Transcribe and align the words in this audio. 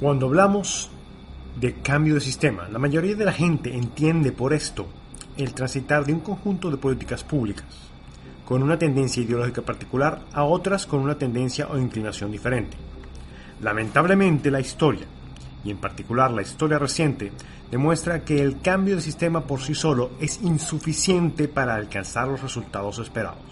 Cuando 0.00 0.26
hablamos 0.26 0.90
de 1.58 1.74
cambio 1.74 2.14
de 2.14 2.20
sistema, 2.20 2.68
la 2.68 2.78
mayoría 2.78 3.16
de 3.16 3.24
la 3.24 3.32
gente 3.32 3.74
entiende 3.74 4.30
por 4.30 4.52
esto 4.52 4.86
el 5.36 5.52
transitar 5.54 6.04
de 6.04 6.12
un 6.12 6.20
conjunto 6.20 6.70
de 6.70 6.76
políticas 6.76 7.24
públicas 7.24 7.66
con 8.44 8.62
una 8.62 8.78
tendencia 8.78 9.24
ideológica 9.24 9.60
particular 9.62 10.20
a 10.32 10.44
otras 10.44 10.86
con 10.86 11.00
una 11.00 11.18
tendencia 11.18 11.66
o 11.66 11.76
inclinación 11.76 12.30
diferente. 12.30 12.76
Lamentablemente 13.60 14.52
la 14.52 14.60
historia, 14.60 15.06
y 15.64 15.72
en 15.72 15.78
particular 15.78 16.30
la 16.30 16.42
historia 16.42 16.78
reciente, 16.78 17.32
demuestra 17.68 18.24
que 18.24 18.40
el 18.40 18.60
cambio 18.60 18.94
de 18.94 19.02
sistema 19.02 19.40
por 19.40 19.60
sí 19.60 19.74
solo 19.74 20.12
es 20.20 20.40
insuficiente 20.42 21.48
para 21.48 21.74
alcanzar 21.74 22.28
los 22.28 22.40
resultados 22.40 23.00
esperados. 23.00 23.42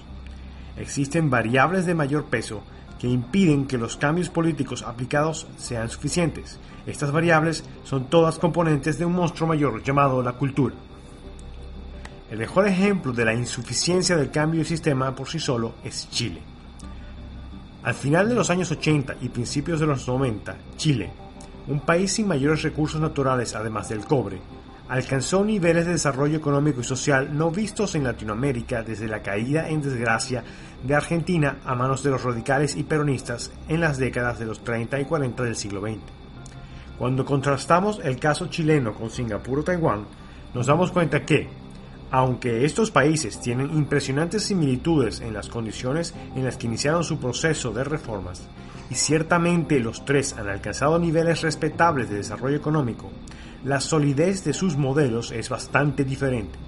Existen 0.79 1.29
variables 1.29 1.87
de 1.87 1.95
mayor 1.95 2.27
peso 2.27 2.63
que 2.99 3.09
impiden 3.09 3.67
que 3.67 3.79
los 3.79 3.97
cambios 3.97 4.29
políticos 4.29 4.83
aplicados 4.83 5.47
sean 5.57 5.89
suficientes. 5.89 6.59
Estas 6.87 7.13
variables 7.13 7.65
son 7.85 8.07
todas 8.07 8.39
componentes 8.39 8.99
de 8.99 9.05
un 9.05 9.13
monstruo 9.13 9.49
mayor 9.49 9.83
llamado 9.83 10.23
la 10.23 10.33
cultura. 10.33 10.75
El 12.31 12.39
mejor 12.39 12.67
ejemplo 12.67 13.13
de 13.13 13.25
la 13.25 13.35
insuficiencia 13.35 14.17
del 14.17 14.31
cambio 14.31 14.61
de 14.61 14.67
sistema 14.67 15.15
por 15.15 15.29
sí 15.29 15.39
solo 15.39 15.75
es 15.85 16.09
Chile. 16.11 16.41
Al 17.85 17.95
final 17.95 18.29
de 18.29 18.35
los 18.35 18.51
años 18.51 18.71
80 18.71 19.17
y 19.21 19.29
principios 19.29 19.79
de 19.79 19.87
los 19.87 20.09
90, 20.09 20.57
Chile, 20.77 21.11
un 21.69 21.81
país 21.81 22.13
sin 22.13 22.27
mayores 22.27 22.63
recursos 22.63 23.01
naturales 23.01 23.55
además 23.55 23.89
del 23.89 24.05
cobre, 24.05 24.41
alcanzó 24.89 25.45
niveles 25.45 25.87
de 25.87 25.93
desarrollo 25.93 26.37
económico 26.37 26.81
y 26.81 26.85
social 26.85 27.37
no 27.37 27.51
vistos 27.51 27.95
en 27.95 28.05
Latinoamérica 28.05 28.83
desde 28.83 29.09
la 29.09 29.23
caída 29.23 29.69
en 29.69 29.83
desgracia 29.83 30.45
de 30.83 30.95
Argentina 30.95 31.59
a 31.65 31.75
manos 31.75 32.03
de 32.03 32.11
los 32.11 32.23
radicales 32.23 32.77
y 32.77 32.85
peronistas 32.85 33.53
en 33.69 33.81
las 33.81 33.99
décadas 33.99 34.39
de 34.39 34.47
los 34.47 34.63
30 34.63 35.01
y 35.01 35.05
40 35.05 35.43
del 35.43 35.57
siglo 35.57 35.81
XX. 35.81 35.99
Cuando 36.99 37.25
contrastamos 37.25 38.01
el 38.03 38.19
caso 38.19 38.47
chileno 38.47 38.95
con 38.95 39.11
Singapur 39.11 39.59
o 39.59 39.65
Taiwán, 39.65 40.07
nos 40.55 40.67
damos 40.67 40.93
cuenta 40.93 41.27
que, 41.27 41.49
aunque 42.11 42.65
estos 42.65 42.91
países 42.91 43.41
tienen 43.41 43.77
impresionantes 43.77 44.45
similitudes 44.45 45.21
en 45.21 45.35
las 45.35 45.49
condiciones 45.49 46.15
en 46.35 46.45
las 46.45 46.57
que 46.57 46.67
iniciaron 46.69 47.05
su 47.05 47.19
proceso 47.19 47.73
de 47.73 47.85
reformas, 47.85 48.49
y 48.91 48.95
ciertamente 48.95 49.81
los 49.81 50.05
tres 50.05 50.35
han 50.39 50.49
alcanzado 50.49 50.99
niveles 50.99 51.43
respetables 51.43 52.09
de 52.09 52.17
desarrollo 52.17 52.57
económico, 52.57 53.11
la 53.65 53.81
solidez 53.81 54.45
de 54.45 54.53
sus 54.53 54.77
modelos 54.77 55.33
es 55.33 55.49
bastante 55.49 56.05
diferente. 56.05 56.59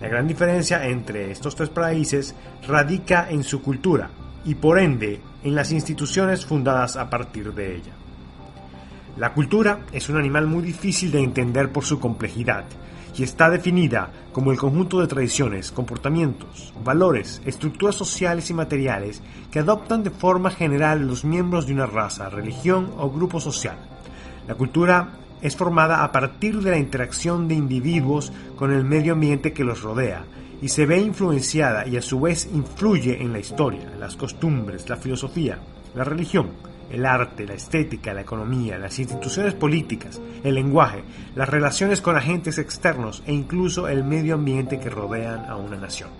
La 0.00 0.08
gran 0.08 0.28
diferencia 0.28 0.86
entre 0.86 1.30
estos 1.30 1.56
tres 1.56 1.70
países 1.70 2.34
radica 2.66 3.28
en 3.28 3.42
su 3.42 3.60
cultura 3.60 4.10
y 4.44 4.54
por 4.54 4.78
ende 4.78 5.20
en 5.42 5.54
las 5.54 5.72
instituciones 5.72 6.46
fundadas 6.46 6.96
a 6.96 7.10
partir 7.10 7.52
de 7.52 7.76
ella. 7.76 7.92
La 9.16 9.32
cultura 9.34 9.80
es 9.92 10.08
un 10.08 10.16
animal 10.16 10.46
muy 10.46 10.62
difícil 10.62 11.10
de 11.10 11.20
entender 11.20 11.72
por 11.72 11.84
su 11.84 11.98
complejidad 11.98 12.64
y 13.18 13.22
está 13.22 13.50
definida 13.50 14.10
como 14.32 14.52
el 14.52 14.58
conjunto 14.58 15.00
de 15.00 15.06
tradiciones, 15.06 15.72
comportamientos, 15.72 16.72
valores, 16.84 17.42
estructuras 17.44 17.94
sociales 17.94 18.50
y 18.50 18.54
materiales 18.54 19.22
que 19.50 19.58
adoptan 19.58 20.04
de 20.04 20.10
forma 20.10 20.50
general 20.50 21.06
los 21.06 21.24
miembros 21.24 21.66
de 21.66 21.74
una 21.74 21.86
raza, 21.86 22.28
religión 22.28 22.92
o 22.96 23.10
grupo 23.10 23.40
social. 23.40 23.76
La 24.46 24.54
cultura 24.54 25.10
es 25.40 25.56
formada 25.56 26.04
a 26.04 26.12
partir 26.12 26.60
de 26.60 26.70
la 26.70 26.78
interacción 26.78 27.48
de 27.48 27.54
individuos 27.54 28.32
con 28.56 28.72
el 28.72 28.84
medio 28.84 29.14
ambiente 29.14 29.52
que 29.52 29.64
los 29.64 29.82
rodea 29.82 30.24
y 30.60 30.68
se 30.68 30.86
ve 30.86 30.98
influenciada 30.98 31.86
y 31.86 31.96
a 31.96 32.02
su 32.02 32.20
vez 32.20 32.48
influye 32.52 33.22
en 33.22 33.32
la 33.32 33.38
historia, 33.38 33.92
las 33.98 34.16
costumbres, 34.16 34.88
la 34.88 34.96
filosofía, 34.96 35.58
la 35.94 36.04
religión, 36.04 36.50
el 36.90 37.06
arte, 37.06 37.46
la 37.46 37.54
estética, 37.54 38.14
la 38.14 38.22
economía, 38.22 38.78
las 38.78 38.98
instituciones 38.98 39.54
políticas, 39.54 40.20
el 40.42 40.54
lenguaje, 40.54 41.02
las 41.34 41.48
relaciones 41.48 42.00
con 42.00 42.16
agentes 42.16 42.58
externos 42.58 43.22
e 43.26 43.32
incluso 43.32 43.88
el 43.88 44.04
medio 44.04 44.34
ambiente 44.34 44.80
que 44.80 44.90
rodean 44.90 45.46
a 45.46 45.56
una 45.56 45.76
nación. 45.76 46.10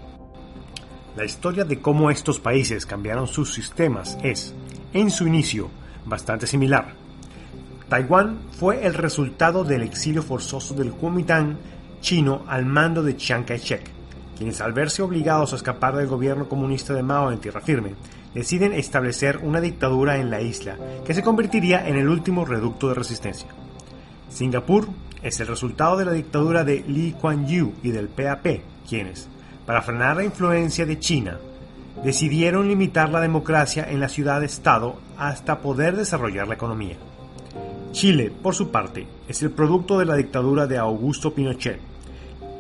La 1.17 1.25
historia 1.25 1.65
de 1.65 1.81
cómo 1.81 2.11
estos 2.11 2.39
países 2.39 2.87
cambiaron 2.87 3.27
sus 3.27 3.53
sistemas 3.53 4.19
es, 4.23 4.55
en 4.93 5.11
su 5.11 5.27
inicio, 5.27 5.71
bastante 6.05 6.47
similar 6.47 6.95
Taiwán 7.89 8.39
fue 8.51 8.87
el 8.87 8.93
resultado 8.93 9.65
del 9.65 9.83
exilio 9.83 10.23
forzoso 10.23 10.75
del 10.75 10.93
Kuomintang 10.93 11.57
chino 12.01 12.45
al 12.47 12.67
mando 12.67 13.03
de 13.03 13.17
Chiang 13.17 13.45
Kai-shek, 13.45 13.91
quienes 14.39 14.61
al 14.61 14.73
verse 14.73 15.03
obligados 15.03 15.53
a 15.53 15.57
escapar 15.57 15.97
del 15.97 16.07
gobierno 16.07 16.49
comunista 16.49 16.95
de 16.95 17.03
Mao 17.03 17.33
en 17.33 17.41
tierra 17.41 17.61
firme, 17.61 17.97
deciden 18.33 18.73
establecer 18.73 19.41
una 19.43 19.61
dictadura 19.61 20.19
en 20.19 20.31
la 20.31 20.41
isla 20.41 20.77
que 21.05 21.13
se 21.13 21.25
convertiría 21.25 21.89
en 21.89 21.97
el 21.97 22.09
último 22.09 22.45
reducto 22.45 22.89
de 22.89 22.95
resistencia. 22.95 23.49
Singapur 24.31 24.89
es 25.23 25.41
el 25.41 25.49
resultado 25.49 25.97
de 25.97 26.05
la 26.05 26.13
dictadura 26.13 26.63
de 26.63 26.85
Lee 26.87 27.17
Kuan 27.21 27.49
Yew 27.49 27.75
y 27.83 27.91
del 27.91 28.09
PAP, 28.09 28.61
quienes, 28.89 29.29
para 29.67 29.83
frenar 29.83 30.17
la 30.17 30.25
influencia 30.25 30.87
de 30.87 31.01
China, 31.01 31.39
decidieron 32.05 32.69
limitar 32.69 33.11
la 33.11 33.21
democracia 33.21 33.87
en 33.91 33.99
la 33.99 34.09
ciudad-estado 34.09 34.97
hasta 35.17 35.59
poder 35.59 35.97
desarrollar 35.97 36.47
la 36.47 36.55
economía. 36.55 36.97
Chile, 37.91 38.31
por 38.43 38.55
su 38.55 38.71
parte, 38.71 39.09
es 39.27 39.43
el 39.43 39.51
producto 39.51 39.99
de 39.99 40.05
la 40.05 40.15
dictadura 40.15 40.69
de 40.69 40.79
Augusto 40.79 41.35
Pinochet, 41.35 41.81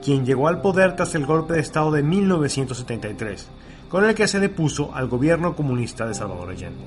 quien 0.05 0.25
llegó 0.25 0.49
al 0.49 0.61
poder 0.61 0.97
tras 0.97 1.15
el 1.15 1.27
golpe 1.27 1.55
de 1.55 1.61
Estado 1.61 1.91
de 1.91 2.03
1973, 2.03 3.49
con 3.89 4.05
el 4.05 4.15
que 4.15 4.29
se 4.29 4.41
depuso 4.41 4.95
al 4.95 5.09
gobierno 5.09 5.55
comunista 5.57 6.07
de 6.07 6.15
Salvador 6.15 6.51
Allende. 6.51 6.85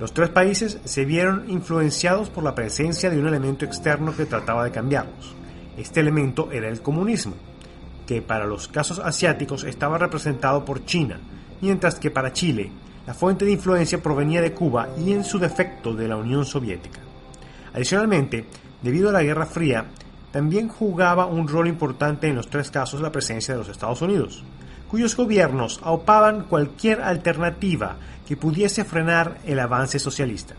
Los 0.00 0.12
tres 0.12 0.28
países 0.30 0.80
se 0.84 1.04
vieron 1.04 1.44
influenciados 1.48 2.28
por 2.28 2.42
la 2.42 2.54
presencia 2.54 3.10
de 3.10 3.18
un 3.18 3.28
elemento 3.28 3.64
externo 3.64 4.14
que 4.16 4.26
trataba 4.26 4.64
de 4.64 4.72
cambiarlos. 4.72 5.34
Este 5.76 6.00
elemento 6.00 6.50
era 6.50 6.68
el 6.68 6.82
comunismo, 6.82 7.34
que 8.06 8.20
para 8.20 8.46
los 8.46 8.68
casos 8.68 8.98
asiáticos 8.98 9.64
estaba 9.64 9.98
representado 9.98 10.64
por 10.64 10.84
China, 10.84 11.20
mientras 11.60 11.94
que 11.96 12.10
para 12.10 12.32
Chile 12.32 12.70
la 13.06 13.14
fuente 13.14 13.44
de 13.44 13.52
influencia 13.52 14.02
provenía 14.02 14.40
de 14.40 14.52
Cuba 14.52 14.88
y 14.98 15.12
en 15.12 15.24
su 15.24 15.38
defecto 15.38 15.94
de 15.94 16.08
la 16.08 16.16
Unión 16.16 16.44
Soviética. 16.44 17.00
Adicionalmente, 17.72 18.46
debido 18.82 19.10
a 19.10 19.12
la 19.12 19.22
Guerra 19.22 19.46
Fría, 19.46 19.84
también 20.34 20.66
jugaba 20.66 21.26
un 21.26 21.46
rol 21.46 21.68
importante 21.68 22.26
en 22.26 22.34
los 22.34 22.50
tres 22.50 22.68
casos 22.68 23.00
la 23.00 23.12
presencia 23.12 23.54
de 23.54 23.60
los 23.60 23.68
Estados 23.68 24.02
Unidos, 24.02 24.42
cuyos 24.90 25.16
gobiernos 25.16 25.78
aupaban 25.84 26.46
cualquier 26.46 27.02
alternativa 27.02 27.98
que 28.26 28.36
pudiese 28.36 28.84
frenar 28.84 29.38
el 29.46 29.60
avance 29.60 30.00
socialista. 30.00 30.56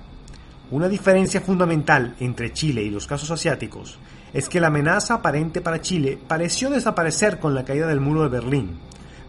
Una 0.71 0.87
diferencia 0.87 1.41
fundamental 1.41 2.15
entre 2.21 2.53
Chile 2.53 2.83
y 2.83 2.89
los 2.89 3.05
casos 3.05 3.29
asiáticos 3.31 3.99
es 4.31 4.47
que 4.47 4.61
la 4.61 4.67
amenaza 4.67 5.15
aparente 5.15 5.59
para 5.59 5.81
Chile 5.81 6.17
pareció 6.25 6.69
desaparecer 6.69 7.37
con 7.39 7.53
la 7.53 7.65
caída 7.65 7.87
del 7.87 7.99
muro 7.99 8.23
de 8.23 8.29
Berlín, 8.29 8.77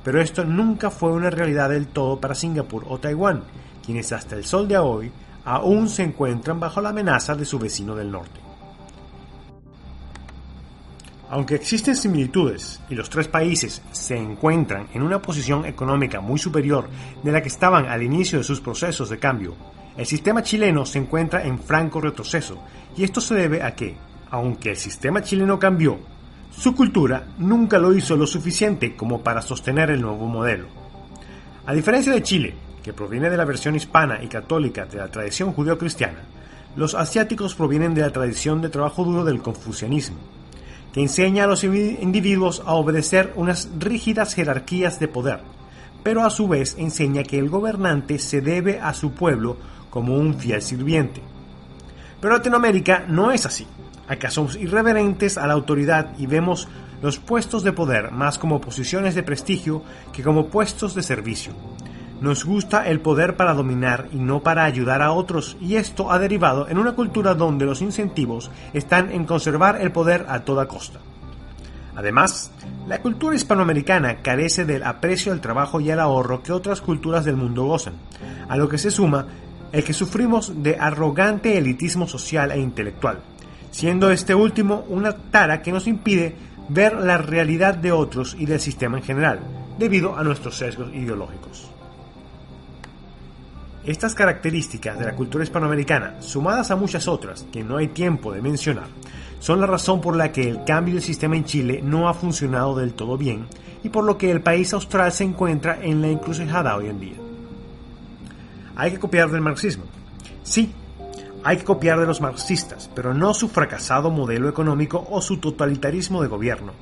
pero 0.05 0.21
esto 0.21 0.45
nunca 0.45 0.93
fue 0.93 1.11
una 1.11 1.29
realidad 1.29 1.71
del 1.71 1.89
todo 1.89 2.21
para 2.21 2.37
Singapur 2.37 2.85
o 2.89 2.99
Taiwán, 2.99 3.43
quienes 3.85 4.13
hasta 4.13 4.37
el 4.37 4.45
sol 4.45 4.69
de 4.69 4.79
hoy 4.79 5.11
aún 5.45 5.89
se 5.89 6.05
encuentran 6.05 6.61
bajo 6.61 6.81
la 6.81 6.91
amenaza 6.91 7.35
de 7.35 7.45
su 7.45 7.59
vecino 7.59 7.97
del 7.97 8.13
norte. 8.13 8.46
Aunque 11.29 11.57
existen 11.57 11.97
similitudes 11.97 12.81
y 12.89 12.95
los 12.95 13.11
tres 13.11 13.27
países 13.27 13.83
se 13.91 14.17
encuentran 14.17 14.87
en 14.95 15.03
una 15.03 15.21
posición 15.21 15.65
económica 15.67 16.21
muy 16.21 16.39
superior 16.39 16.89
de 17.23 17.33
la 17.33 17.43
que 17.43 17.49
estaban 17.49 17.87
al 17.87 18.03
inicio 18.03 18.39
de 18.39 18.45
sus 18.45 18.61
procesos 18.61 19.11
de 19.11 19.19
cambio, 19.19 19.57
el 19.97 20.07
sistema 20.07 20.43
chileno 20.43 20.87
se 20.87 20.99
encuentra 20.99 21.45
en 21.45 21.59
franco 21.59 22.01
retroceso 22.01 22.59
y 22.97 23.03
esto 23.03 23.21
se 23.21 23.35
debe 23.35 23.63
a 23.63 23.75
que, 23.75 23.97
aunque 24.31 24.71
el 24.71 24.77
sistema 24.77 25.23
chileno 25.23 25.59
cambió, 25.59 25.99
su 26.51 26.75
cultura 26.75 27.27
nunca 27.39 27.79
lo 27.79 27.93
hizo 27.93 28.17
lo 28.17 28.27
suficiente 28.27 28.95
como 28.95 29.23
para 29.23 29.43
sostener 29.43 29.91
el 29.91 30.01
nuevo 30.01 30.27
modelo. 30.27 30.69
A 31.67 31.75
diferencia 31.75 32.13
de 32.13 32.23
Chile, 32.23 32.55
que 32.85 32.93
proviene 32.93 33.31
de 33.31 33.37
la 33.37 33.45
versión 33.45 33.75
hispana 33.75 34.23
y 34.23 34.29
católica 34.29 34.87
de 34.87 34.99
la 34.99 35.09
tradición 35.09 35.53
judeo-cristiana, 35.53 36.21
los 36.77 36.95
asiáticos 36.95 37.55
provienen 37.55 37.95
de 37.95 38.03
la 38.03 38.11
tradición 38.11 38.61
de 38.61 38.69
trabajo 38.69 39.03
duro 39.03 39.25
del 39.25 39.43
confucianismo, 39.43 40.19
enseña 40.97 41.45
a 41.45 41.47
los 41.47 41.63
individuos 41.63 42.63
a 42.65 42.75
obedecer 42.75 43.33
unas 43.37 43.69
rígidas 43.79 44.35
jerarquías 44.35 44.99
de 44.99 45.09
poder, 45.09 45.41
pero 46.03 46.25
a 46.25 46.31
su 46.31 46.49
vez 46.49 46.75
enseña 46.79 47.23
que 47.23 47.39
el 47.39 47.49
gobernante 47.49 48.19
se 48.19 48.41
debe 48.41 48.81
a 48.81 48.95
su 48.95 49.13
pueblo 49.13 49.57
como 49.91 50.17
un 50.17 50.35
fiel 50.39 50.63
sirviente. 50.63 51.23
Pero 52.21 52.35
Latinoamérica 52.35 53.05
no 53.09 53.31
es 53.31 53.47
así. 53.47 53.67
Acá 54.09 54.31
somos 54.31 54.57
irreverentes 54.57 55.37
a 55.37 55.47
la 55.47 55.55
autoridad 55.55 56.13
y 56.19 56.27
vemos 56.27 56.69
los 57.03 57.19
puestos 57.19 57.63
de 57.63 57.73
poder 57.73 58.11
más 58.11 58.39
como 58.39 58.61
posiciones 58.61 59.15
de 59.15 59.23
prestigio 59.23 59.83
que 60.13 60.23
como 60.23 60.47
puestos 60.47 60.95
de 60.95 61.03
servicio. 61.03 61.53
Nos 62.21 62.45
gusta 62.45 62.87
el 62.87 63.01
poder 63.01 63.37
para 63.37 63.53
dominar 63.53 64.09
y 64.13 64.17
no 64.17 64.41
para 64.41 64.65
ayudar 64.65 65.03
a 65.03 65.13
otros, 65.13 65.57
y 65.61 65.77
esto 65.77 66.11
ha 66.11 66.19
derivado 66.19 66.67
en 66.69 66.79
una 66.79 66.93
cultura 66.93 67.35
donde 67.35 67.67
los 67.67 67.83
incentivos 67.83 68.51
están 68.73 69.11
en 69.13 69.27
conservar 69.27 69.81
el 69.81 69.93
poder 69.93 70.25
a 70.29 70.41
toda 70.41 70.67
costa. 70.67 70.99
Además, 71.95 72.51
la 72.87 73.01
cultura 73.01 73.37
hispanoamericana 73.37 74.17
carece 74.17 74.65
del 74.65 74.83
aprecio 74.83 75.33
al 75.33 75.41
trabajo 75.41 75.81
y 75.81 75.91
al 75.91 76.01
ahorro 76.01 76.43
que 76.43 76.53
otras 76.53 76.81
culturas 76.81 77.25
del 77.25 77.37
mundo 77.37 77.65
gozan, 77.65 77.95
a 78.49 78.57
lo 78.57 78.69
que 78.69 78.79
se 78.79 78.91
suma 78.91 79.27
el 79.73 79.85
que 79.85 79.93
sufrimos 79.93 80.63
de 80.63 80.77
arrogante 80.79 81.59
elitismo 81.59 82.07
social 82.07 82.51
e 82.51 82.61
intelectual, 82.61 83.19
siendo 83.71 84.11
este 84.11 84.35
último 84.35 84.85
una 84.89 85.13
tara 85.13 85.61
que 85.61 85.73
nos 85.73 85.87
impide 85.87 86.35
ver 86.69 86.95
la 86.95 87.19
realidad 87.19 87.75
de 87.75 87.93
otros 87.93 88.37
y 88.39 88.47
del 88.47 88.61
sistema 88.61 88.99
en 88.99 89.05
general, 89.05 89.41
debido 89.79 90.17
a 90.17 90.25
nuestros 90.25 90.57
sesgos 90.57 90.95
ideológicos. 90.95 91.76
Estas 93.87 94.17
características 94.17 94.99
de 94.99 95.05
la 95.05 95.15
cultura 95.15 95.45
hispanoamericana, 95.45 96.21
sumadas 96.21 96.73
a 96.73 96.77
muchas 96.77 97.07
otras 97.07 97.47
que 97.53 97.63
no 97.63 97.77
hay 97.77 97.87
tiempo 97.87 98.33
de 98.33 98.43
mencionar, 98.43 98.89
son 99.39 99.61
la 99.61 99.67
razón 99.69 100.01
por 100.01 100.17
la 100.17 100.33
que 100.33 100.49
el 100.49 100.65
cambio 100.65 100.95
del 100.95 101.05
sistema 101.05 101.37
en 101.37 101.45
Chile 101.45 101.81
no 101.85 102.09
ha 102.09 102.15
funcionado 102.15 102.75
del 102.75 102.95
todo 102.95 103.17
bien 103.17 103.47
y 103.85 103.89
por 103.89 104.03
lo 104.03 104.19
que 104.19 104.33
el 104.33 104.41
país 104.41 104.73
austral 104.73 105.13
se 105.13 105.23
encuentra 105.23 105.79
en 105.81 106.03
la 106.03 106.09
encrucijada 106.09 106.77
hoy 106.77 106.89
en 106.89 106.99
día. 106.99 107.15
Hay 108.75 108.91
que 108.91 108.99
copiar 108.99 109.31
del 109.31 109.41
marxismo. 109.41 109.85
Sí, 110.43 110.73
hay 111.47 111.59
que 111.59 111.65
copiar 111.65 112.01
de 112.01 112.07
los 112.07 112.21
marxistas, 112.21 112.91
pero 112.93 113.15
no 113.15 113.33
su 113.33 113.49
fracasado 113.49 114.11
modelo 114.11 114.49
económico 114.49 115.07
o 115.09 115.23
su 115.23 115.37
totalitarismo 115.37 116.21
de 116.21 116.27
gobierno, 116.27 116.73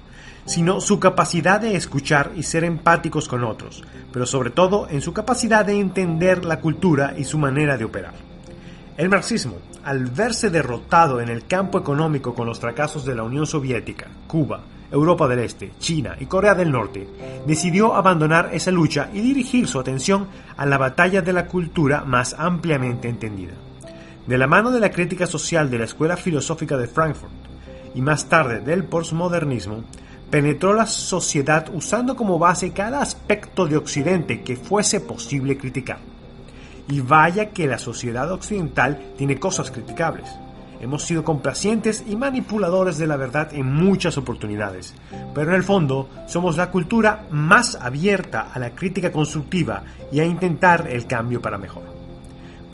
sino 0.47 0.81
su 0.81 0.99
capacidad 0.99 1.61
de 1.61 1.77
escuchar 1.77 2.33
y 2.35 2.45
ser 2.45 2.65
empáticos 2.65 3.29
con 3.29 3.45
otros, 3.45 3.85
pero 4.11 4.25
sobre 4.25 4.49
todo 4.49 4.89
en 4.89 5.03
su 5.03 5.13
capacidad 5.13 5.67
de 5.67 5.79
entender 5.79 6.47
la 6.47 6.61
cultura 6.61 7.13
y 7.15 7.25
su 7.25 7.37
manera 7.37 7.77
de 7.77 7.85
operar. 7.85 8.15
El 8.97 9.11
marxismo, 9.11 9.59
al 9.85 10.07
verse 10.07 10.49
derrotado 10.49 11.21
en 11.21 11.29
el 11.29 11.47
campo 11.47 11.79
económico 11.79 12.35
con 12.35 12.47
los 12.47 12.59
fracasos 12.59 13.05
de 13.05 13.15
la 13.15 13.23
Unión 13.23 13.47
Soviética, 13.47 14.07
Cuba, 14.27 14.63
Europa 14.91 15.29
del 15.29 15.41
Este, 15.41 15.73
China 15.79 16.17
y 16.19 16.25
Corea 16.25 16.55
del 16.55 16.73
Norte, 16.73 17.07
decidió 17.47 17.95
abandonar 17.95 18.49
esa 18.55 18.71
lucha 18.71 19.11
y 19.13 19.21
dirigir 19.21 19.69
su 19.69 19.79
atención 19.79 20.29
a 20.57 20.65
la 20.65 20.79
batalla 20.79 21.21
de 21.21 21.35
la 21.35 21.49
cultura 21.49 22.03
más 22.07 22.35
ampliamente 22.39 23.11
entendida. 23.11 23.53
De 24.27 24.39
la 24.39 24.47
mano 24.47 24.71
de 24.71 24.81
la 24.81 24.91
crítica 24.91 25.27
social 25.27 25.71
de 25.71 25.79
la 25.79 25.85
Escuela 25.85 26.17
Filosófica 26.17 26.79
de 26.79 26.87
Frankfurt 26.87 27.31
y 27.95 28.01
más 28.01 28.27
tarde 28.31 28.61
del 28.61 28.85
postmodernismo, 28.85 29.85
penetró 30.31 30.73
la 30.73 30.87
sociedad 30.87 31.69
usando 31.75 32.17
como 32.17 32.39
base 32.39 32.73
cada 32.73 33.03
aspecto 33.03 33.67
de 33.67 33.77
Occidente 33.77 34.43
que 34.43 34.57
fuese 34.57 35.01
posible 35.01 35.59
criticar. 35.59 35.99
Y 36.89 37.01
vaya 37.01 37.51
que 37.51 37.67
la 37.67 37.79
sociedad 37.79 38.33
occidental 38.33 38.99
tiene 39.19 39.39
cosas 39.39 39.71
criticables. 39.71 40.31
Hemos 40.81 41.05
sido 41.05 41.23
complacientes 41.23 42.03
y 42.09 42.17
manipuladores 42.17 42.97
de 42.97 43.07
la 43.07 43.17
verdad 43.17 43.53
en 43.53 43.75
muchas 43.75 44.17
oportunidades, 44.17 44.95
pero 45.35 45.51
en 45.51 45.57
el 45.57 45.65
fondo 45.65 46.09
somos 46.27 46.57
la 46.57 46.71
cultura 46.71 47.27
más 47.31 47.77
abierta 47.77 48.49
a 48.53 48.59
la 48.59 48.71
crítica 48.71 49.13
constructiva 49.13 49.83
y 50.11 50.21
a 50.21 50.25
intentar 50.25 50.89
el 50.91 51.07
cambio 51.07 51.43
para 51.43 51.59
mejor. 51.59 51.94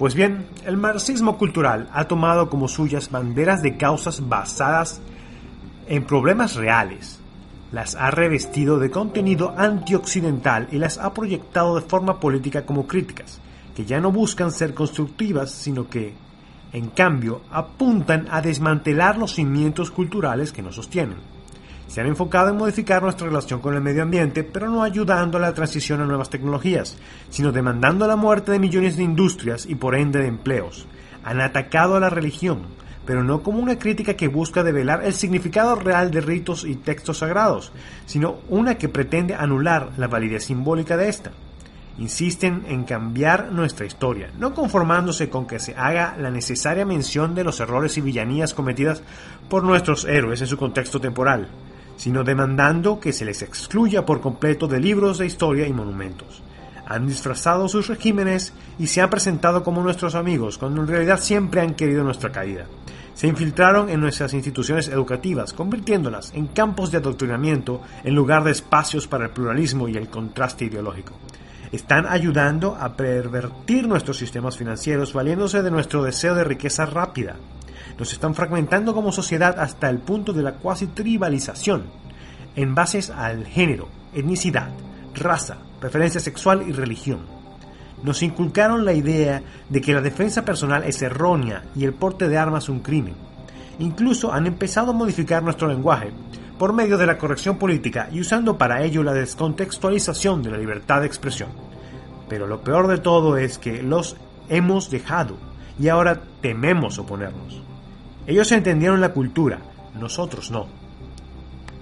Pues 0.01 0.15
bien, 0.15 0.47
el 0.65 0.79
marxismo 0.79 1.37
cultural 1.37 1.91
ha 1.93 2.09
tomado 2.09 2.49
como 2.49 2.69
suyas 2.69 3.11
banderas 3.11 3.61
de 3.61 3.77
causas 3.77 4.27
basadas 4.31 4.99
en 5.89 6.07
problemas 6.07 6.55
reales, 6.55 7.21
las 7.71 7.97
ha 7.97 8.11
revestido 8.11 8.79
de 8.79 8.91
contenido 8.91 9.53
antioccidental 9.59 10.69
y 10.73 10.79
las 10.79 10.97
ha 10.97 11.13
proyectado 11.13 11.75
de 11.75 11.83
forma 11.83 12.19
política 12.19 12.65
como 12.65 12.87
críticas, 12.87 13.43
que 13.77 13.85
ya 13.85 14.01
no 14.01 14.11
buscan 14.11 14.53
ser 14.53 14.73
constructivas, 14.73 15.51
sino 15.51 15.91
que, 15.91 16.15
en 16.73 16.89
cambio, 16.89 17.43
apuntan 17.51 18.27
a 18.31 18.41
desmantelar 18.41 19.19
los 19.19 19.35
cimientos 19.35 19.91
culturales 19.91 20.51
que 20.51 20.63
nos 20.63 20.77
sostienen 20.77 21.19
se 21.91 22.01
han 22.01 22.07
enfocado 22.07 22.51
en 22.51 22.57
modificar 22.57 23.03
nuestra 23.03 23.27
relación 23.27 23.59
con 23.59 23.75
el 23.75 23.81
medio 23.81 24.05
ambiente, 24.05 24.45
pero 24.45 24.71
no 24.71 24.85
ayudando 24.85 25.39
a 25.39 25.41
la 25.41 25.55
transición 25.55 26.01
a 26.01 26.07
nuevas 26.07 26.31
tecnologías, 26.31 26.97
sino 27.31 27.51
demandando 27.51 28.07
la 28.07 28.15
muerte 28.15 28.53
de 28.53 28.61
millones 28.61 28.97
de 28.97 29.03
industrias 29.03 29.67
y 29.67 29.75
por 29.75 29.97
ende 29.97 30.21
de 30.21 30.29
empleos. 30.29 30.87
Han 31.25 31.41
atacado 31.41 31.97
a 31.97 32.01
la 32.01 32.09
religión, 32.09 32.61
pero 33.05 33.25
no 33.25 33.43
como 33.43 33.59
una 33.59 33.77
crítica 33.77 34.15
que 34.15 34.29
busca 34.29 34.63
develar 34.63 35.03
el 35.05 35.15
significado 35.15 35.75
real 35.75 36.13
de 36.13 36.21
ritos 36.21 36.65
y 36.65 36.77
textos 36.77 37.19
sagrados, 37.19 37.73
sino 38.07 38.37
una 38.49 38.77
que 38.79 38.89
pretende 38.89 39.35
anular 39.35 39.91
la 39.97 40.07
validez 40.07 40.45
simbólica 40.45 40.97
de 40.97 41.09
esta. 41.09 41.33
Insisten 41.99 42.67
en 42.69 42.85
cambiar 42.85 43.51
nuestra 43.51 43.85
historia, 43.85 44.31
no 44.39 44.55
conformándose 44.55 45.29
con 45.29 45.49
que 45.49 45.59
se 45.59 45.75
haga 45.75 46.15
la 46.21 46.31
necesaria 46.31 46.87
mención 46.87 47.35
de 47.35 47.43
los 47.43 47.59
errores 47.59 47.99
y 47.99 48.01
villanías 48.01 48.55
cometidas 48.55 49.03
por 49.49 49.65
nuestros 49.65 50.05
héroes 50.05 50.41
en 50.41 50.47
su 50.47 50.57
contexto 50.57 51.01
temporal, 51.01 51.49
sino 52.01 52.25
demandando 52.25 52.99
que 52.99 53.13
se 53.13 53.27
les 53.27 53.43
excluya 53.43 54.07
por 54.07 54.23
completo 54.23 54.67
de 54.67 54.81
libros 54.81 55.19
de 55.19 55.27
historia 55.27 55.69
y 55.69 55.73
monumentos. 55.75 56.43
Han 56.87 57.07
disfrazado 57.07 57.69
sus 57.69 57.89
regímenes 57.89 58.55
y 58.79 58.87
se 58.87 59.03
han 59.03 59.11
presentado 59.11 59.63
como 59.63 59.83
nuestros 59.83 60.15
amigos, 60.15 60.57
cuando 60.57 60.81
en 60.81 60.89
realidad 60.89 61.21
siempre 61.21 61.61
han 61.61 61.75
querido 61.75 62.03
nuestra 62.03 62.33
caída. 62.33 62.65
Se 63.13 63.27
infiltraron 63.27 63.91
en 63.91 64.01
nuestras 64.01 64.33
instituciones 64.33 64.89
educativas, 64.89 65.53
convirtiéndolas 65.53 66.33
en 66.35 66.47
campos 66.47 66.91
de 66.91 66.97
adoctrinamiento 66.97 67.83
en 68.03 68.15
lugar 68.15 68.45
de 68.45 68.53
espacios 68.53 69.07
para 69.07 69.27
el 69.27 69.33
pluralismo 69.33 69.87
y 69.87 69.99
el 69.99 70.09
contraste 70.09 70.65
ideológico. 70.65 71.13
Están 71.71 72.07
ayudando 72.07 72.79
a 72.81 72.97
pervertir 72.97 73.87
nuestros 73.87 74.17
sistemas 74.17 74.57
financieros 74.57 75.13
valiéndose 75.13 75.61
de 75.61 75.71
nuestro 75.71 76.03
deseo 76.03 76.35
de 76.35 76.45
riqueza 76.45 76.87
rápida, 76.87 77.37
nos 78.01 78.15
están 78.15 78.35
fragmentando 78.35 78.95
como 78.95 79.13
sociedad 79.13 79.61
hasta 79.61 79.91
el 79.91 79.99
punto 79.99 80.33
de 80.33 80.43
la 80.43 80.55
cuasi 80.55 80.87
tribalización, 80.87 81.83
en 82.57 82.75
bases 82.75 83.11
al 83.11 83.45
género, 83.45 83.89
etnicidad, 84.15 84.71
raza, 85.15 85.59
preferencia 85.81 86.19
sexual 86.19 86.65
y 86.67 86.73
religión. 86.73 87.21
Nos 88.03 88.23
inculcaron 88.23 88.87
la 88.87 88.95
idea 88.95 89.43
de 89.69 89.83
que 89.83 89.93
la 89.93 90.01
defensa 90.01 90.47
personal 90.47 90.85
es 90.85 91.03
errónea 91.03 91.65
y 91.77 91.85
el 91.85 91.93
porte 91.93 92.27
de 92.27 92.39
armas 92.39 92.71
un 92.71 92.81
crimen. 92.81 93.13
Incluso 93.79 94.33
han 94.33 94.47
empezado 94.47 94.93
a 94.93 94.95
modificar 94.95 95.43
nuestro 95.43 95.69
lenguaje 95.69 96.11
por 96.59 96.73
medio 96.73 96.97
de 96.97 97.05
la 97.05 97.19
corrección 97.19 97.59
política 97.59 98.09
y 98.11 98.21
usando 98.21 98.57
para 98.57 98.83
ello 98.83 99.03
la 99.03 99.13
descontextualización 99.13 100.43
de 100.43 100.51
la 100.51 100.57
libertad 100.57 101.03
de 101.03 101.07
expresión. 101.07 101.51
Pero 102.31 102.47
lo 102.47 102.63
peor 102.63 102.89
de 102.89 102.97
todo 102.97 103.37
es 103.37 103.59
que 103.59 103.83
los 103.83 104.17
hemos 104.49 104.91
dejado 104.91 105.37
y 105.79 105.89
ahora 105.89 106.23
tememos 106.41 106.99
oponernos. 106.99 107.70
Ellos 108.31 108.53
entendieron 108.53 109.01
la 109.01 109.09
cultura, 109.09 109.59
nosotros 109.99 110.53
no. 110.53 110.69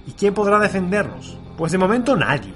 ¿Y 0.07 0.13
quién 0.13 0.33
podrá 0.33 0.57
defendernos? 0.57 1.37
Pues 1.55 1.71
de 1.71 1.77
momento 1.77 2.15
nadie. 2.15 2.51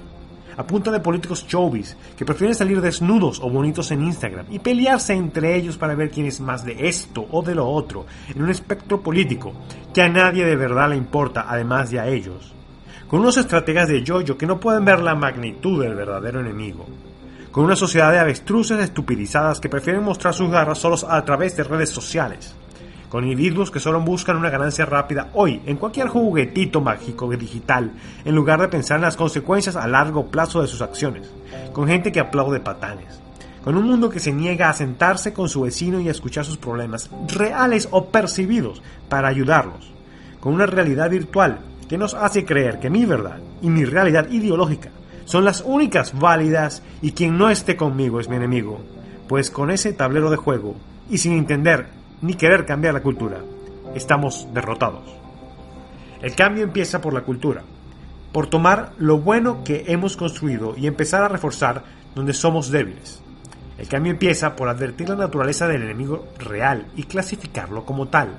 A 0.56 0.66
punta 0.66 0.90
de 0.90 0.98
políticos 0.98 1.46
chovis 1.46 1.96
que 2.16 2.24
prefieren 2.24 2.56
salir 2.56 2.80
desnudos 2.80 3.38
o 3.38 3.48
bonitos 3.48 3.92
en 3.92 4.02
Instagram 4.02 4.46
y 4.50 4.58
pelearse 4.58 5.12
entre 5.12 5.54
ellos 5.54 5.76
para 5.76 5.94
ver 5.94 6.10
quién 6.10 6.26
es 6.26 6.40
más 6.40 6.64
de 6.64 6.88
esto 6.88 7.24
o 7.30 7.40
de 7.40 7.54
lo 7.54 7.68
otro 7.68 8.04
en 8.34 8.42
un 8.42 8.50
espectro 8.50 9.00
político 9.00 9.52
que 9.94 10.02
a 10.02 10.08
nadie 10.08 10.44
de 10.44 10.56
verdad 10.56 10.90
le 10.90 10.96
importa 10.96 11.46
además 11.48 11.92
de 11.92 12.00
a 12.00 12.08
ellos. 12.08 12.52
Con 13.06 13.20
unos 13.20 13.36
estrategas 13.36 13.86
de 13.86 14.02
yoyo 14.02 14.36
que 14.36 14.46
no 14.46 14.58
pueden 14.58 14.84
ver 14.84 14.98
la 14.98 15.14
magnitud 15.14 15.80
del 15.80 15.94
verdadero 15.94 16.40
enemigo. 16.40 16.84
Con 17.52 17.62
una 17.62 17.76
sociedad 17.76 18.10
de 18.10 18.18
avestruces 18.18 18.80
estupidizadas 18.80 19.60
que 19.60 19.68
prefieren 19.68 20.02
mostrar 20.02 20.34
sus 20.34 20.50
garras 20.50 20.78
solos 20.78 21.06
a 21.08 21.24
través 21.24 21.56
de 21.56 21.62
redes 21.62 21.90
sociales 21.90 22.56
con 23.14 23.22
individuos 23.22 23.70
que 23.70 23.78
solo 23.78 24.00
buscan 24.00 24.36
una 24.38 24.50
ganancia 24.50 24.86
rápida 24.86 25.30
hoy 25.34 25.62
en 25.66 25.76
cualquier 25.76 26.08
juguetito 26.08 26.80
mágico 26.80 27.30
digital, 27.30 27.92
en 28.24 28.34
lugar 28.34 28.60
de 28.60 28.66
pensar 28.66 28.96
en 28.96 29.02
las 29.02 29.16
consecuencias 29.16 29.76
a 29.76 29.86
largo 29.86 30.26
plazo 30.26 30.60
de 30.60 30.66
sus 30.66 30.82
acciones, 30.82 31.32
con 31.72 31.86
gente 31.86 32.10
que 32.10 32.18
aplaude 32.18 32.58
patanes, 32.58 33.20
con 33.62 33.76
un 33.76 33.86
mundo 33.86 34.10
que 34.10 34.18
se 34.18 34.32
niega 34.32 34.68
a 34.68 34.72
sentarse 34.72 35.32
con 35.32 35.48
su 35.48 35.60
vecino 35.60 36.00
y 36.00 36.08
a 36.08 36.10
escuchar 36.10 36.44
sus 36.44 36.56
problemas 36.56 37.08
reales 37.32 37.86
o 37.92 38.06
percibidos 38.06 38.82
para 39.08 39.28
ayudarlos, 39.28 39.92
con 40.40 40.52
una 40.52 40.66
realidad 40.66 41.08
virtual 41.08 41.60
que 41.88 41.96
nos 41.96 42.14
hace 42.14 42.44
creer 42.44 42.80
que 42.80 42.90
mi 42.90 43.04
verdad 43.04 43.38
y 43.62 43.70
mi 43.70 43.84
realidad 43.84 44.28
ideológica 44.28 44.90
son 45.24 45.44
las 45.44 45.62
únicas 45.64 46.18
válidas 46.18 46.82
y 47.00 47.12
quien 47.12 47.38
no 47.38 47.48
esté 47.48 47.76
conmigo 47.76 48.18
es 48.18 48.28
mi 48.28 48.34
enemigo, 48.34 48.80
pues 49.28 49.52
con 49.52 49.70
ese 49.70 49.92
tablero 49.92 50.30
de 50.30 50.36
juego 50.36 50.74
y 51.08 51.18
sin 51.18 51.34
entender 51.34 52.02
ni 52.24 52.34
querer 52.34 52.64
cambiar 52.64 52.94
la 52.94 53.02
cultura. 53.02 53.38
Estamos 53.94 54.48
derrotados. 54.54 55.02
El 56.22 56.34
cambio 56.34 56.64
empieza 56.64 57.02
por 57.02 57.12
la 57.12 57.20
cultura, 57.20 57.62
por 58.32 58.46
tomar 58.46 58.92
lo 58.96 59.18
bueno 59.18 59.62
que 59.62 59.84
hemos 59.88 60.16
construido 60.16 60.74
y 60.74 60.86
empezar 60.86 61.22
a 61.22 61.28
reforzar 61.28 61.84
donde 62.14 62.32
somos 62.32 62.70
débiles. 62.70 63.20
El 63.76 63.88
cambio 63.88 64.12
empieza 64.12 64.56
por 64.56 64.70
advertir 64.70 65.10
la 65.10 65.16
naturaleza 65.16 65.68
del 65.68 65.82
enemigo 65.82 66.26
real 66.38 66.86
y 66.96 67.02
clasificarlo 67.02 67.84
como 67.84 68.08
tal, 68.08 68.38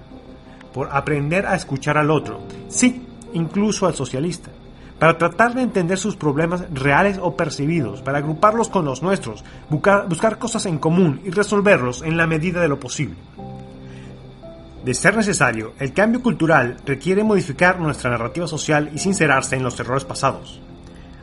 por 0.74 0.90
aprender 0.92 1.46
a 1.46 1.56
escuchar 1.56 2.00
al 2.00 2.10
otro, 2.10 2.42
sí, 2.70 3.06
incluso 3.34 3.86
al 3.86 3.94
socialista, 3.94 4.50
para 4.98 5.20
tratar 5.20 5.54
de 5.54 5.62
entender 5.62 6.00
sus 6.00 6.16
problemas 6.16 6.66
reales 6.74 7.20
o 7.22 7.36
percibidos, 7.36 8.02
para 8.02 8.18
agruparlos 8.18 8.70
con 8.70 8.84
los 8.84 9.04
nuestros, 9.04 9.44
buscar, 9.70 10.40
cosas 10.40 10.66
en 10.66 10.80
común 10.80 11.22
y 11.24 11.30
resolverlos 11.30 12.02
en 12.02 12.18
la 12.18 12.26
medida 12.26 12.62
de 12.62 12.68
lo 12.68 12.80
posible. 12.80 13.16
De 14.86 14.94
ser 14.94 15.18
necesario, 15.18 15.74
el 15.80 15.94
cambio 15.94 16.22
cultural 16.22 16.78
requiere 16.86 17.24
modificar 17.24 17.80
nuestra 17.80 18.12
narrativa 18.12 18.46
social 18.46 18.92
y 18.94 19.00
sincerarse 19.00 19.56
en 19.56 19.64
los 19.64 19.80
errores 19.80 20.06
pasados. 20.06 20.62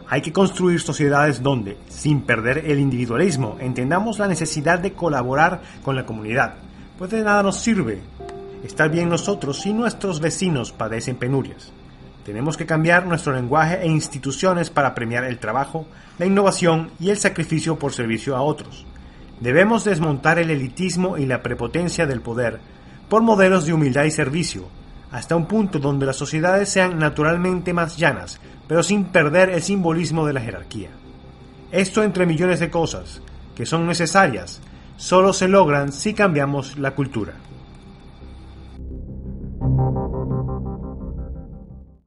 Hay 0.09 0.21
que 0.21 0.33
construir 0.33 0.81
sociedades 0.81 1.45
donde, 1.45 1.79
sin 1.89 2.23
perder 2.23 2.65
el 2.67 2.81
individualismo, 2.81 3.59
entendamos 3.61 4.19
la 4.19 4.27
necesidad 4.27 4.81
de 4.81 4.95
colaborar 4.95 5.63
con 5.85 5.95
la 5.95 6.05
comunidad, 6.05 6.55
pues 6.99 7.13
de 7.13 7.23
nada 7.23 7.45
nos 7.45 7.61
sirve 7.61 8.01
estar 8.65 8.91
bien 8.91 9.09
nosotros 9.09 9.61
si 9.61 9.73
nuestros 9.73 10.19
vecinos 10.19 10.73
padecen 10.73 11.15
penurias. 11.15 11.73
Tenemos 12.25 12.57
que 12.57 12.67
cambiar 12.67 13.07
nuestro 13.07 13.33
lenguaje 13.33 13.81
e 13.81 13.87
instituciones 13.87 14.71
para 14.71 14.93
premiar 14.93 15.23
el 15.23 15.39
trabajo, 15.39 15.87
la 16.19 16.27
innovación 16.27 16.91
y 16.99 17.11
el 17.11 17.17
sacrificio 17.17 17.79
por 17.79 17.93
servicio 17.93 18.35
a 18.35 18.43
otros. 18.43 18.85
Debemos 19.39 19.85
desmontar 19.85 20.41
el 20.41 20.51
elitismo 20.51 21.17
y 21.17 21.27
la 21.27 21.45
prepotencia 21.45 22.07
del 22.07 22.23
poder 22.23 22.59
por 23.13 23.21
modelos 23.21 23.67
de 23.67 23.75
humildad 23.75 24.05
y 24.05 24.11
servicio, 24.11 24.71
hasta 25.11 25.37
un 25.37 25.45
punto 25.45 25.79
donde 25.79 26.07
las 26.07 26.17
sociedades 26.17 26.71
sean 26.71 26.99
naturalmente 26.99 27.75
más 27.75 27.99
llanas, 27.99 28.41
pero 28.67 28.83
sin 28.83 29.05
perder 29.05 29.51
el 29.51 29.61
simbolismo 29.61 30.25
de 30.25 30.33
la 30.33 30.41
jerarquía. 30.41 30.89
Esto 31.71 32.03
entre 32.03 32.25
millones 32.25 32.59
de 32.59 32.71
cosas, 32.71 33.21
que 33.55 33.67
son 33.67 33.87
necesarias, 33.87 34.63
solo 34.97 35.35
se 35.35 35.47
logran 35.47 35.93
si 35.93 36.15
cambiamos 36.15 36.79
la 36.79 36.93
cultura. 36.93 37.35